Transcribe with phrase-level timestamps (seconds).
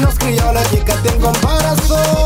[0.00, 2.25] Nos crió la chica, tengo embarazo